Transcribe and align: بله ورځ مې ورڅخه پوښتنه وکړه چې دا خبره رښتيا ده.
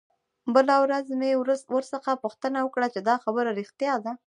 بله 0.53 0.75
ورځ 0.83 1.05
مې 1.19 1.31
ورڅخه 1.73 2.13
پوښتنه 2.23 2.59
وکړه 2.61 2.87
چې 2.93 2.99
دا 3.07 3.15
خبره 3.23 3.49
رښتيا 3.59 3.95
ده. 4.05 4.11